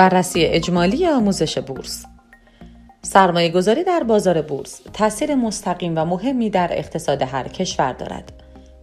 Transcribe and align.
بررسی 0.00 0.44
اجمالی 0.44 1.06
آموزش 1.06 1.58
بورس 1.58 2.04
سرمایه 3.02 3.48
گذاری 3.48 3.84
در 3.84 4.02
بازار 4.02 4.42
بورس 4.42 4.80
تاثیر 4.92 5.34
مستقیم 5.34 5.92
و 5.96 6.04
مهمی 6.04 6.50
در 6.50 6.68
اقتصاد 6.72 7.22
هر 7.22 7.48
کشور 7.48 7.92
دارد. 7.92 8.32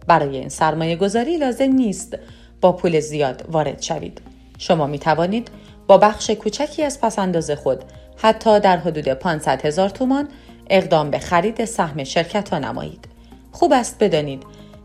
برای 0.06 0.36
این 0.36 0.48
سرمایه 0.48 0.96
گذاری 0.96 1.36
لازم 1.36 1.72
نیست 1.72 2.18
با 2.60 2.72
پول 2.72 3.00
زیاد 3.00 3.44
وارد 3.48 3.82
شوید. 3.82 4.20
شما 4.58 4.86
می 4.86 4.98
توانید 4.98 5.50
با 5.86 5.98
بخش 5.98 6.30
کوچکی 6.30 6.82
از 6.82 7.00
پسنداز 7.00 7.50
خود 7.50 7.84
حتی 8.16 8.60
در 8.60 8.76
حدود 8.76 9.08
500 9.08 9.66
هزار 9.66 9.88
تومان 9.88 10.28
اقدام 10.70 11.10
به 11.10 11.18
خرید 11.18 11.64
سهم 11.64 12.04
شرکت 12.04 12.48
ها 12.48 12.58
نمایید. 12.58 13.08
خوب 13.52 13.72
است 13.72 13.96
بدانید 14.00 14.42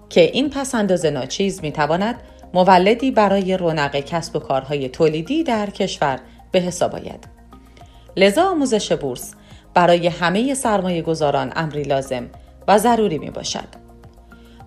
که 0.09 0.21
این 0.21 0.49
پسنداز 0.49 1.05
ناچیز 1.05 1.61
می 1.61 1.71
تواند 1.71 2.15
مولدی 2.53 3.11
برای 3.11 3.57
رونق 3.57 3.95
کسب 3.95 4.35
و 4.35 4.39
کارهای 4.39 4.89
تولیدی 4.89 5.43
در 5.43 5.69
کشور 5.69 6.19
به 6.51 6.59
حساب 6.59 6.95
آید. 6.95 7.27
لذا 8.17 8.43
آموزش 8.43 8.91
بورس 8.91 9.33
برای 9.73 10.07
همه 10.07 10.53
سرمایه 10.53 11.01
گذاران 11.01 11.53
امری 11.55 11.83
لازم 11.83 12.29
و 12.67 12.77
ضروری 12.77 13.17
می 13.17 13.29
باشد. 13.29 13.67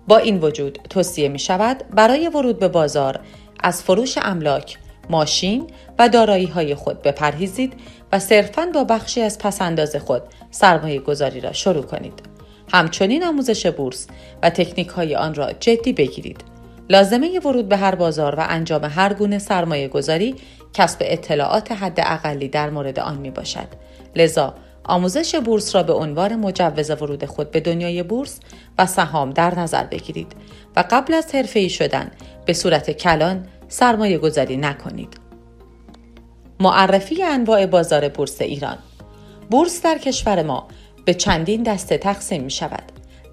با 0.07 0.17
این 0.17 0.39
وجود 0.39 0.79
توصیه 0.89 1.29
می 1.29 1.39
شود 1.39 1.83
برای 1.91 2.27
ورود 2.27 2.59
به 2.59 2.67
بازار 2.67 3.19
از 3.59 3.83
فروش 3.83 4.17
املاک، 4.21 4.77
ماشین 5.09 5.67
و 5.99 6.09
دارایی 6.09 6.45
های 6.45 6.75
خود 6.75 7.01
بپرهیزید 7.01 7.73
و 8.11 8.19
صرفاً 8.19 8.65
با 8.73 8.83
بخشی 8.83 9.21
از 9.21 9.37
پسنداز 9.37 9.95
خود 9.95 10.21
سرمایه 10.51 10.99
گذاری 10.99 11.41
را 11.41 11.53
شروع 11.53 11.83
کنید. 11.83 12.13
همچنین 12.73 13.23
آموزش 13.23 13.65
بورس 13.65 14.07
و 14.43 14.49
تکنیک 14.49 14.87
های 14.87 15.15
آن 15.15 15.33
را 15.33 15.53
جدی 15.53 15.93
بگیرید. 15.93 16.56
لازمه 16.89 17.39
ورود 17.39 17.69
به 17.69 17.77
هر 17.77 17.95
بازار 17.95 18.35
و 18.35 18.45
انجام 18.49 18.85
هر 18.85 19.13
گونه 19.13 19.39
سرمایه 19.39 19.87
گذاری 19.87 20.35
کسب 20.73 20.97
اطلاعات 21.01 21.71
حد 21.71 21.99
اقلی 22.03 22.47
در 22.47 22.69
مورد 22.69 22.99
آن 22.99 23.17
می 23.17 23.31
باشد. 23.31 23.67
لذا 24.15 24.53
آموزش 24.83 25.35
بورس 25.35 25.75
را 25.75 25.83
به 25.83 25.93
عنوان 25.93 26.35
مجوز 26.35 26.89
ورود 26.89 27.25
خود 27.25 27.51
به 27.51 27.59
دنیای 27.59 28.03
بورس 28.03 28.39
و 28.77 28.85
سهام 28.85 29.29
در 29.29 29.59
نظر 29.59 29.83
بگیرید 29.83 30.31
و 30.75 30.83
قبل 30.91 31.13
از 31.13 31.35
حرفه‌ای 31.35 31.69
شدن 31.69 32.11
به 32.45 32.53
صورت 32.53 32.91
کلان 32.91 33.47
سرمایه 33.67 34.17
گذاری 34.17 34.57
نکنید. 34.57 35.17
معرفی 36.59 37.23
انواع 37.23 37.65
بازار 37.65 38.09
بورس 38.09 38.41
ایران 38.41 38.77
بورس 39.51 39.81
در 39.81 39.97
کشور 39.97 40.43
ما 40.43 40.67
به 41.05 41.13
چندین 41.13 41.63
دسته 41.63 41.97
تقسیم 41.97 42.43
می 42.43 42.51
شود. 42.51 42.83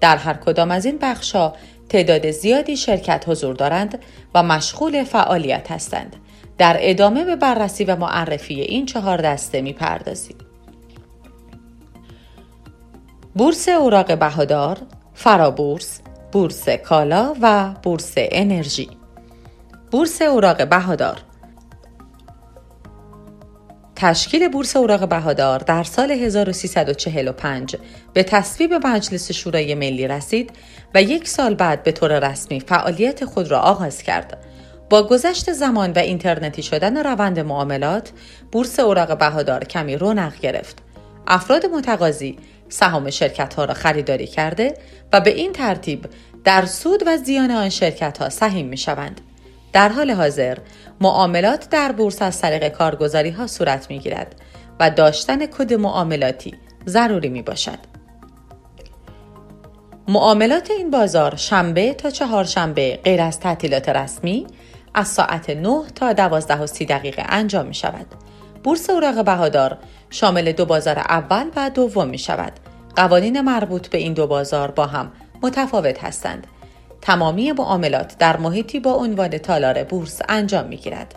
در 0.01 0.17
هر 0.17 0.33
کدام 0.33 0.71
از 0.71 0.85
این 0.85 0.97
بخشها 1.01 1.53
تعداد 1.89 2.31
زیادی 2.31 2.77
شرکت 2.77 3.25
حضور 3.27 3.55
دارند 3.55 3.99
و 4.35 4.43
مشغول 4.43 5.03
فعالیت 5.03 5.71
هستند. 5.71 6.15
در 6.57 6.77
ادامه 6.79 7.23
به 7.25 7.35
بررسی 7.35 7.83
و 7.83 7.95
معرفی 7.95 8.61
این 8.61 8.85
چهار 8.85 9.17
دسته 9.17 9.61
می 9.61 9.73
پردازیم. 9.73 10.37
بورس 13.35 13.69
اوراق 13.69 14.19
بهادار، 14.19 14.77
فرابورس، 15.13 15.99
بورس 16.31 16.69
کالا 16.69 17.35
و 17.41 17.73
بورس 17.83 18.13
انرژی. 18.17 18.89
بورس 19.91 20.21
اوراق 20.21 20.67
بهادار 20.69 21.17
تشکیل 23.95 24.47
بورس 24.47 24.75
اوراق 24.75 25.09
بهادار 25.09 25.59
در 25.59 25.83
سال 25.83 26.11
1345 26.11 27.75
به 28.13 28.23
تصویب 28.23 28.73
مجلس 28.73 29.31
شورای 29.31 29.75
ملی 29.75 30.07
رسید 30.07 30.51
و 30.95 31.01
یک 31.01 31.27
سال 31.27 31.55
بعد 31.55 31.83
به 31.83 31.91
طور 31.91 32.29
رسمی 32.31 32.59
فعالیت 32.59 33.25
خود 33.25 33.51
را 33.51 33.59
آغاز 33.59 34.03
کرد. 34.03 34.37
با 34.89 35.03
گذشت 35.03 35.51
زمان 35.51 35.91
و 35.91 35.99
اینترنتی 35.99 36.63
شدن 36.63 36.97
روند 36.97 37.39
معاملات، 37.39 38.11
بورس 38.51 38.79
اوراق 38.79 39.17
بهادار 39.17 39.63
کمی 39.63 39.97
رونق 39.97 40.39
گرفت. 40.39 40.77
افراد 41.27 41.65
متقاضی 41.65 42.37
سهام 42.69 43.09
شرکت 43.09 43.53
ها 43.53 43.65
را 43.65 43.73
خریداری 43.73 44.27
کرده 44.27 44.73
و 45.13 45.21
به 45.21 45.33
این 45.33 45.53
ترتیب 45.53 46.05
در 46.43 46.65
سود 46.65 47.03
و 47.07 47.17
زیان 47.17 47.51
آن 47.51 47.69
شرکت 47.69 48.17
ها 48.17 48.29
سهیم 48.29 48.67
می 48.67 48.77
شوند. 48.77 49.21
در 49.73 49.89
حال 49.89 50.11
حاضر 50.11 50.57
معاملات 51.01 51.69
در 51.69 51.91
بورس 51.91 52.21
از 52.21 52.41
طریق 52.41 52.67
کارگزاری 52.67 53.29
ها 53.29 53.47
صورت 53.47 53.89
می 53.89 53.99
گیرد 53.99 54.35
و 54.79 54.89
داشتن 54.89 55.45
کد 55.45 55.73
معاملاتی 55.73 56.53
ضروری 56.87 57.29
می 57.29 57.41
باشد. 57.41 57.94
معاملات 60.07 60.71
این 60.71 60.91
بازار 60.91 61.35
شنبه 61.35 61.93
تا 61.93 62.09
چهارشنبه 62.09 62.99
غیر 63.03 63.21
از 63.21 63.39
تعطیلات 63.39 63.89
رسمی 63.89 64.47
از 64.93 65.07
ساعت 65.07 65.49
9 65.49 65.81
تا 65.95 66.13
12 66.13 66.55
و 66.55 66.67
30 66.67 66.85
دقیقه 66.85 67.23
انجام 67.29 67.65
می 67.65 67.73
شود. 67.73 68.05
بورس 68.63 68.89
اوراق 68.89 69.25
بهادار 69.25 69.77
شامل 70.09 70.51
دو 70.51 70.65
بازار 70.65 70.99
اول 70.99 71.45
و 71.55 71.69
دوم 71.69 72.07
می 72.07 72.17
شود. 72.17 72.51
قوانین 72.95 73.41
مربوط 73.41 73.87
به 73.87 73.97
این 73.97 74.13
دو 74.13 74.27
بازار 74.27 74.71
با 74.71 74.85
هم 74.85 75.11
متفاوت 75.41 76.03
هستند. 76.03 76.47
تمامی 77.01 77.51
معاملات 77.51 78.17
در 78.17 78.37
محیطی 78.37 78.79
با 78.79 78.93
عنوان 78.93 79.37
تالار 79.37 79.83
بورس 79.83 80.21
انجام 80.29 80.65
می 80.65 80.77
گیرد. 80.77 81.15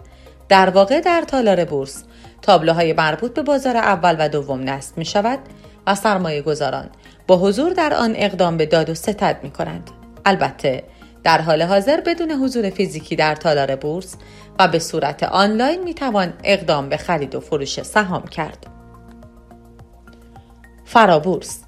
در 0.49 0.71
واقع 0.71 1.01
در 1.01 1.23
تالار 1.27 1.65
بورس 1.65 2.05
تابلوهای 2.43 2.93
مربوط 2.93 3.35
به 3.35 3.43
بازار 3.43 3.77
اول 3.77 4.17
و 4.19 4.29
دوم 4.29 4.69
نصب 4.69 4.99
می 4.99 5.05
شود 5.05 5.39
و 5.89 5.95
سرمایه 5.95 6.43
گذاران 6.43 6.91
با 7.27 7.37
حضور 7.37 7.73
در 7.73 7.95
آن 7.95 8.15
اقدام 8.17 8.57
به 8.57 8.67
داد 8.67 8.91
و 8.91 8.95
ستد 8.95 9.41
می 9.43 9.51
کنند. 9.51 9.91
البته 10.27 10.83
در 11.25 11.41
حال 11.41 11.63
حاضر 11.63 12.01
بدون 12.01 12.31
حضور 12.31 12.71
فیزیکی 12.71 13.17
در 13.17 13.35
تالار 13.35 13.77
بورس 13.77 14.17
و 14.59 14.69
به 14.69 14.79
صورت 14.79 15.23
آنلاین 15.23 15.85
می 15.85 15.95
توان 15.95 16.33
اقدام 16.45 16.89
به 16.89 16.97
خرید 16.97 17.35
و 17.35 17.41
فروش 17.41 17.83
سهام 17.83 18.23
کرد. 18.23 18.67
فرابورس 20.85 21.61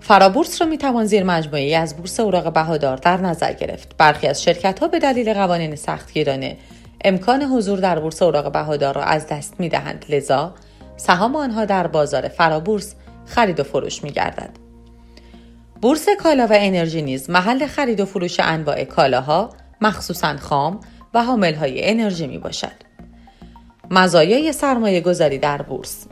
فرابورس 0.00 0.62
را 0.62 0.68
می 0.68 0.78
توان 0.78 1.04
زیر 1.04 1.24
مجموعه 1.24 1.76
از 1.76 1.96
بورس 1.96 2.20
اوراق 2.20 2.52
بهادار 2.52 2.96
در 2.96 3.16
نظر 3.16 3.52
گرفت. 3.52 3.96
برخی 3.98 4.26
از 4.26 4.42
شرکت 4.42 4.78
ها 4.78 4.88
به 4.88 4.98
دلیل 4.98 5.34
قوانین 5.34 5.76
سختگیرانه 5.76 6.56
امکان 7.04 7.42
حضور 7.42 7.78
در 7.78 8.00
بورس 8.00 8.22
اوراق 8.22 8.52
بهادار 8.52 8.94
را 8.94 9.02
از 9.02 9.26
دست 9.26 9.54
می 9.58 9.68
دهند. 9.68 10.04
لذا 10.08 10.54
سهام 10.98 11.36
آنها 11.36 11.64
در 11.64 11.86
بازار 11.86 12.28
فرابورس 12.28 12.94
خرید 13.26 13.60
و 13.60 13.62
فروش 13.62 14.04
می 14.04 14.10
گردد. 14.10 14.50
بورس 15.82 16.06
کالا 16.20 16.46
و 16.46 16.52
انرژی 16.52 17.02
نیز 17.02 17.30
محل 17.30 17.66
خرید 17.66 18.00
و 18.00 18.04
فروش 18.04 18.40
انواع 18.40 18.84
کالاها 18.84 19.50
مخصوصا 19.80 20.36
خام 20.36 20.80
و 21.14 21.22
حامل 21.22 21.54
های 21.54 21.90
انرژی 21.90 22.26
می 22.26 22.38
باشد. 22.38 22.72
مزایای 23.90 24.52
سرمایه 24.52 25.00
گذاری 25.00 25.38
در 25.38 25.62
بورس 25.62 26.06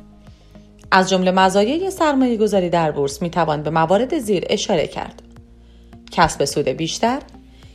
از 0.90 1.10
جمله 1.10 1.30
مزایای 1.30 1.90
سرمایه 1.90 2.36
گذاری 2.36 2.70
در 2.70 2.90
بورس 2.90 3.22
می 3.22 3.30
توان 3.30 3.62
به 3.62 3.70
موارد 3.70 4.18
زیر 4.18 4.44
اشاره 4.50 4.86
کرد. 4.86 5.22
کسب 6.12 6.44
سود 6.44 6.68
بیشتر، 6.68 7.22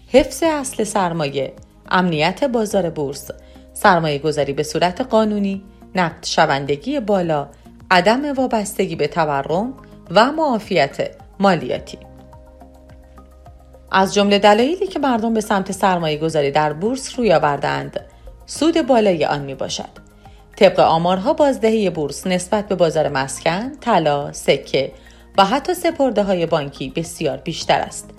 حفظ 0.08 0.44
اصل 0.44 0.84
سرمایه، 0.84 1.54
امنیت 1.90 2.44
بازار 2.44 2.90
بورس، 2.90 3.32
سرمایه 3.74 4.20
گذاری 4.20 4.54
به 4.54 4.64
صورت 4.64 5.02
قانونی، 5.02 5.64
نقد 5.96 6.26
شوندگی 6.26 7.00
بالا، 7.00 7.48
عدم 7.92 8.34
وابستگی 8.34 8.96
به 8.96 9.08
تورم 9.08 9.74
و 10.12 10.32
معافیت 10.32 11.12
مالیاتی. 11.40 11.98
از 13.92 14.14
جمله 14.14 14.40
دلایلی 14.40 14.88
که 14.88 15.00
مردم 15.00 15.34
به 15.34 15.42
سمت 15.42 15.72
سرمایه 15.72 16.18
گذاری 16.18 16.52
در 16.52 16.74
بورس 16.74 17.20
روی 17.20 17.34
آوردند، 17.34 18.00
سود 18.46 18.88
بالای 18.88 19.26
آن 19.26 19.42
می 19.42 19.56
باشد. 19.56 19.90
طبق 20.56 20.80
آمارها 20.80 21.34
بازدهی 21.34 21.90
بورس 21.90 22.28
نسبت 22.28 22.68
به 22.68 22.76
بازار 22.76 23.10
مسکن، 23.10 23.72
طلا، 23.82 24.32
سکه 24.32 24.92
و 25.38 25.46
حتی 25.46 25.74
سپرده 25.74 26.24
های 26.24 26.46
بانکی 26.46 26.90
بسیار 26.90 27.38
بیشتر 27.38 27.80
است. 27.80 28.10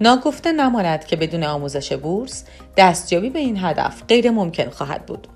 ناگفته 0.00 0.52
نماند 0.52 1.04
که 1.04 1.16
بدون 1.16 1.44
آموزش 1.44 1.92
بورس 1.92 2.44
دستیابی 2.76 3.30
به 3.30 3.38
این 3.38 3.64
هدف 3.64 4.02
غیر 4.08 4.30
ممکن 4.30 4.70
خواهد 4.70 5.06
بود. 5.06 5.28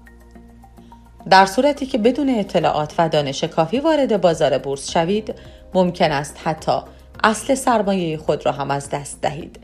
در 1.30 1.46
صورتی 1.46 1.86
که 1.86 1.98
بدون 1.98 2.30
اطلاعات 2.38 2.94
و 2.98 3.08
دانش 3.08 3.44
کافی 3.44 3.80
وارد 3.80 4.20
بازار 4.20 4.58
بورس 4.58 4.90
شوید، 4.90 5.34
ممکن 5.74 6.12
است 6.12 6.36
حتی 6.44 6.78
اصل 7.24 7.54
سرمایه 7.54 8.16
خود 8.18 8.46
را 8.46 8.52
هم 8.52 8.70
از 8.70 8.90
دست 8.90 9.20
دهید. 9.20 9.60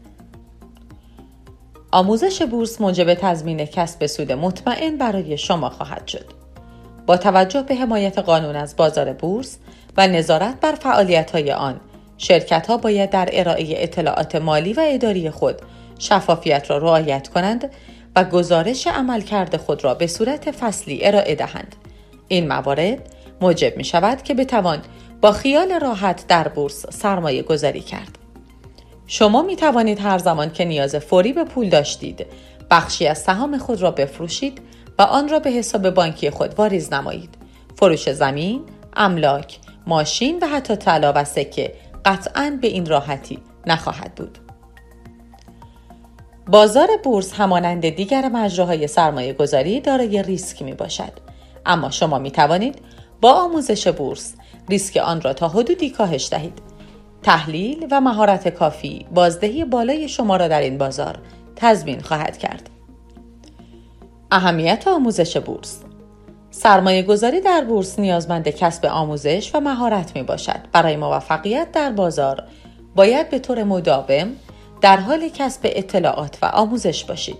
آموزش 1.90 2.42
بورس 2.42 2.80
موجب 2.80 3.14
تضمین 3.14 3.64
کسب 3.64 4.06
سود 4.06 4.32
مطمئن 4.32 4.96
برای 4.96 5.38
شما 5.38 5.70
خواهد 5.70 6.06
شد. 6.06 6.24
با 7.06 7.16
توجه 7.16 7.62
به 7.62 7.74
حمایت 7.74 8.18
قانون 8.18 8.56
از 8.56 8.76
بازار 8.76 9.12
بورس 9.12 9.58
و 9.96 10.06
نظارت 10.08 10.60
بر 10.60 10.72
فعالیت 10.72 11.30
های 11.30 11.52
آن 11.52 11.80
شرکت 12.18 12.66
ها 12.66 12.76
باید 12.76 13.10
در 13.10 13.28
ارائه 13.32 13.66
اطلاعات 13.82 14.36
مالی 14.36 14.72
و 14.72 14.82
اداری 14.88 15.30
خود 15.30 15.56
شفافیت 15.98 16.70
را 16.70 16.78
رعایت 16.78 17.28
کنند 17.28 17.70
و 18.16 18.24
گزارش 18.24 18.86
عملکرد 18.86 19.56
خود 19.56 19.84
را 19.84 19.94
به 19.94 20.06
صورت 20.06 20.50
فصلی 20.50 21.06
ارائه 21.06 21.34
دهند. 21.34 21.76
این 22.28 22.48
موارد 22.48 22.98
موجب 23.40 23.76
می 23.76 23.84
شود 23.84 24.22
که 24.22 24.34
بتوان 24.34 24.78
با 25.20 25.32
خیال 25.32 25.80
راحت 25.80 26.26
در 26.26 26.48
بورس 26.48 26.86
سرمایه 26.90 27.42
گذاری 27.42 27.80
کرد. 27.80 28.18
شما 29.06 29.42
می 29.42 29.56
توانید 29.56 30.00
هر 30.00 30.18
زمان 30.18 30.52
که 30.52 30.64
نیاز 30.64 30.96
فوری 30.96 31.32
به 31.32 31.44
پول 31.44 31.68
داشتید 31.68 32.26
بخشی 32.70 33.06
از 33.06 33.18
سهام 33.18 33.58
خود 33.58 33.82
را 33.82 33.90
بفروشید 33.90 34.60
و 34.98 35.02
آن 35.02 35.28
را 35.28 35.38
به 35.38 35.50
حساب 35.50 35.90
بانکی 35.90 36.30
خود 36.30 36.54
واریز 36.58 36.92
نمایید. 36.92 37.34
فروش 37.76 38.12
زمین، 38.12 38.62
املاک، 38.96 39.58
ماشین 39.86 40.38
و 40.42 40.46
حتی 40.46 40.76
طلا 40.76 41.12
و 41.16 41.24
سکه 41.24 41.72
قطعا 42.04 42.58
به 42.62 42.68
این 42.68 42.86
راحتی 42.86 43.38
نخواهد 43.66 44.14
بود. 44.14 44.38
بازار 46.46 46.88
بورس 47.04 47.32
همانند 47.32 47.88
دیگر 47.88 48.28
مجراهای 48.28 48.86
سرمایه 48.86 49.32
گذاری 49.32 49.80
دارای 49.80 50.22
ریسک 50.22 50.62
می 50.62 50.72
باشد. 50.72 51.12
اما 51.66 51.90
شما 51.90 52.18
می 52.18 52.30
توانید 52.30 52.78
با 53.20 53.32
آموزش 53.32 53.88
بورس 53.88 54.34
ریسک 54.68 54.96
آن 54.96 55.20
را 55.20 55.32
تا 55.32 55.48
حدودی 55.48 55.90
کاهش 55.90 56.28
دهید. 56.30 56.58
تحلیل 57.22 57.86
و 57.90 58.00
مهارت 58.00 58.48
کافی 58.48 59.06
بازدهی 59.14 59.64
بالای 59.64 60.08
شما 60.08 60.36
را 60.36 60.48
در 60.48 60.60
این 60.60 60.78
بازار 60.78 61.18
تضمین 61.56 62.00
خواهد 62.00 62.38
کرد. 62.38 62.70
اهمیت 64.30 64.88
آموزش 64.88 65.36
بورس 65.36 65.80
سرمایه 66.50 67.02
گذاری 67.02 67.40
در 67.40 67.64
بورس 67.64 67.98
نیازمند 67.98 68.48
کسب 68.48 68.86
آموزش 68.86 69.50
و 69.54 69.60
مهارت 69.60 70.16
می 70.16 70.22
باشد. 70.22 70.60
برای 70.72 70.96
موفقیت 70.96 71.72
در 71.72 71.92
بازار 71.92 72.44
باید 72.96 73.30
به 73.30 73.38
طور 73.38 73.64
مداوم 73.64 74.28
در 74.82 74.96
حال 74.96 75.28
کسب 75.28 75.60
اطلاعات 75.64 76.38
و 76.42 76.46
آموزش 76.46 77.04
باشید. 77.04 77.38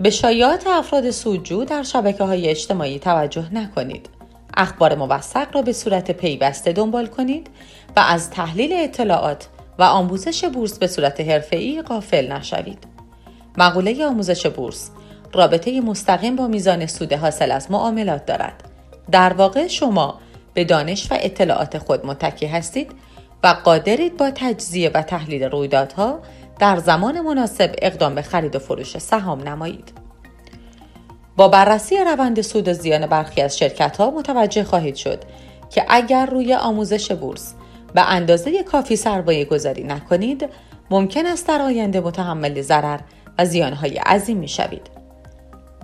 به 0.00 0.10
شایعات 0.10 0.66
افراد 0.66 1.10
سودجو 1.10 1.64
در 1.64 1.82
شبکه 1.82 2.24
های 2.24 2.48
اجتماعی 2.48 2.98
توجه 2.98 3.54
نکنید. 3.54 4.08
اخبار 4.56 4.94
موثق 4.94 5.54
را 5.54 5.62
به 5.62 5.72
صورت 5.72 6.10
پیوسته 6.10 6.72
دنبال 6.72 7.06
کنید 7.06 7.50
و 7.96 8.00
از 8.00 8.30
تحلیل 8.30 8.72
اطلاعات 8.72 9.48
و 9.78 9.82
آموزش 9.82 10.44
بورس 10.44 10.78
به 10.78 10.86
صورت 10.86 11.20
حرفه‌ای 11.20 11.82
غافل 11.82 12.32
نشوید. 12.32 12.84
مقوله 13.58 14.06
آموزش 14.06 14.46
بورس 14.46 14.90
رابطه 15.32 15.80
مستقیم 15.80 16.36
با 16.36 16.46
میزان 16.46 16.86
سود 16.86 17.12
حاصل 17.12 17.50
از 17.50 17.70
معاملات 17.70 18.26
دارد. 18.26 18.62
در 19.10 19.32
واقع 19.32 19.66
شما 19.66 20.20
به 20.54 20.64
دانش 20.64 21.12
و 21.12 21.16
اطلاعات 21.20 21.78
خود 21.78 22.06
متکی 22.06 22.46
هستید 22.46 22.92
و 23.44 23.46
قادرید 23.64 24.16
با 24.16 24.30
تجزیه 24.34 24.90
و 24.94 25.02
تحلیل 25.02 25.42
رویدادها 25.42 26.18
در 26.60 26.76
زمان 26.76 27.20
مناسب 27.20 27.74
اقدام 27.82 28.14
به 28.14 28.22
خرید 28.22 28.56
و 28.56 28.58
فروش 28.58 28.98
سهام 28.98 29.48
نمایید. 29.48 29.92
با 31.36 31.48
بررسی 31.48 31.96
روند 31.96 32.40
سود 32.40 32.68
و 32.68 32.72
زیان 32.72 33.06
برخی 33.06 33.42
از 33.42 33.58
شرکت 33.58 33.96
ها 33.96 34.10
متوجه 34.10 34.64
خواهید 34.64 34.94
شد 34.94 35.24
که 35.70 35.84
اگر 35.88 36.26
روی 36.26 36.54
آموزش 36.54 37.12
بورس 37.12 37.54
به 37.94 38.10
اندازه 38.10 38.62
کافی 38.62 38.96
سرمایه 38.96 39.44
گذاری 39.44 39.82
نکنید 39.82 40.48
ممکن 40.90 41.26
است 41.26 41.48
در 41.48 41.62
آینده 41.62 42.00
متحمل 42.00 42.62
ضرر 42.62 43.00
و 43.38 43.44
زیانهای 43.44 43.96
عظیم 43.96 44.36
می 44.36 44.48
شوید. 44.48 44.90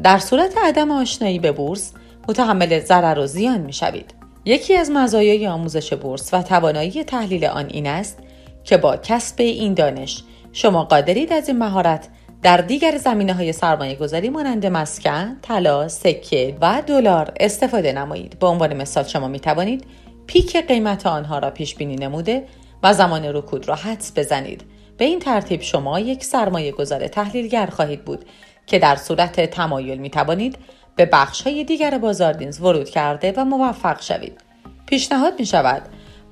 در 0.03 0.19
صورت 0.19 0.59
عدم 0.59 0.91
آشنایی 0.91 1.39
به 1.39 1.53
بورس 1.53 1.93
متحمل 2.29 2.81
ضرر 2.81 3.19
و 3.19 3.27
زیان 3.27 3.61
می 3.61 3.73
شوید. 3.73 4.15
یکی 4.45 4.77
از 4.77 4.91
مزایای 4.91 5.47
آموزش 5.47 5.93
بورس 5.93 6.35
و 6.35 6.43
توانایی 6.43 7.05
تحلیل 7.05 7.45
آن 7.45 7.67
این 7.69 7.87
است 7.87 8.19
که 8.65 8.77
با 8.77 8.97
کسب 8.97 9.35
این 9.39 9.75
دانش 9.75 10.23
شما 10.57 10.85
قادرید 10.85 11.33
از 11.33 11.49
این 11.49 11.59
مهارت 11.59 12.09
در 12.43 12.57
دیگر 12.57 12.97
زمینه 12.97 13.35
های 13.35 13.53
سرمایه 13.53 13.95
گذاری 13.95 14.29
مانند 14.29 14.67
مسکن، 14.67 15.37
طلا، 15.43 15.89
سکه 15.89 16.57
و 16.61 16.83
دلار 16.87 17.33
استفاده 17.41 17.93
نمایید. 17.93 18.39
به 18.39 18.47
عنوان 18.47 18.75
مثال 18.75 19.05
شما 19.05 19.29
می 19.29 19.41
توانید 19.41 19.85
پیک 20.27 20.57
قیمت 20.57 21.07
آنها 21.07 21.39
را 21.39 21.51
پیش 21.51 21.75
بینی 21.75 21.97
نموده 21.97 22.45
و 22.83 22.95
زمان 22.95 23.25
رکود 23.25 23.69
را 23.69 23.75
حدس 23.75 24.13
بزنید. 24.17 24.65
به 24.97 25.05
این 25.05 25.19
ترتیب 25.19 25.61
شما 25.61 26.01
یک 26.01 26.25
سرمایه 26.25 26.73
گذار 26.73 27.09
تحلیلگر 27.09 27.67
خواهید 27.67 28.05
بود 28.05 28.25
که 28.67 28.79
در 28.79 28.97
صورت 28.97 29.51
تمایل 29.51 29.99
می 29.99 30.11
توانید 30.11 30.59
به 30.97 31.07
بخش 31.07 31.43
های 31.43 31.65
دیگر 31.65 31.99
بازار 31.99 32.37
ورود 32.61 32.91
کرده 32.91 33.35
و 33.37 33.45
موفق 33.45 34.03
شوید. 34.03 34.41
پیشنهاد 34.87 35.33
می 35.39 35.47
شود 35.47 35.83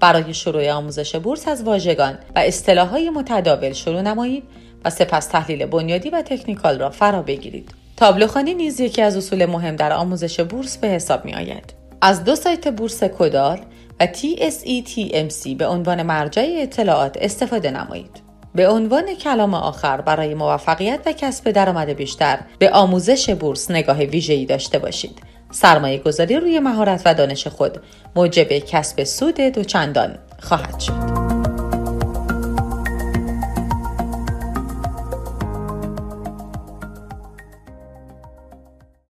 برای 0.01 0.35
شروع 0.35 0.71
آموزش 0.71 1.17
بورس 1.17 1.49
از 1.49 1.63
واژگان 1.63 2.19
و 2.37 2.39
اصطلاحهای 2.39 3.11
متداول 3.11 3.73
شروع 3.73 4.01
نمایید 4.01 4.45
و 4.85 4.91
سپس 4.91 5.27
تحلیل 5.27 5.67
بنیادی 5.67 6.11
و 6.11 6.23
تکنیکال 6.23 6.79
را 6.79 6.91
فرا 6.91 7.23
بگیرید. 7.23 7.75
تابلوخانی 7.97 8.55
نیز 8.55 8.81
یکی 8.81 9.03
از 9.03 9.17
اصول 9.17 9.47
مهم 9.47 9.77
در 9.77 9.93
آموزش 9.93 10.41
بورس 10.41 10.79
به 10.79 10.89
حساب 10.89 11.25
می 11.25 11.35
آید. 11.35 11.75
از 12.01 12.25
دو 12.25 12.37
سایت 12.37 12.69
بورس 12.69 13.05
کدال 13.05 13.61
و 14.01 14.07
TSETMC 14.07 15.49
به 15.59 15.67
عنوان 15.67 16.03
مرجع 16.03 16.47
اطلاعات 16.63 17.17
استفاده 17.21 17.71
نمایید. 17.71 18.25
به 18.55 18.69
عنوان 18.69 19.15
کلام 19.15 19.55
آخر 19.55 20.01
برای 20.01 20.35
موفقیت 20.35 21.01
و 21.07 21.13
کسب 21.13 21.51
درآمد 21.51 21.91
بیشتر 21.91 22.39
به 22.59 22.71
آموزش 22.71 23.31
بورس 23.31 23.71
نگاه 23.71 23.99
ویژه‌ای 23.99 24.47
داشته 24.47 24.79
باشید. 24.79 25.19
سرمایه 25.55 25.99
گذاری 25.99 26.37
روی 26.37 26.61
مهارت 26.61 27.03
و 27.05 27.15
دانش 27.15 27.47
خود 27.47 27.79
موجب 28.17 28.59
کسب 28.59 29.05
سود 29.05 29.41
دوچندان 29.41 30.19
خواهد 30.41 30.81
شد. 30.81 31.04